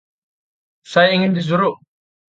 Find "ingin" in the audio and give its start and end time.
1.15-1.35